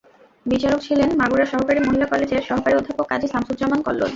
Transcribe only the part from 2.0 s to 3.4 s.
কলেজের সহকারী অধ্যাপক কাজী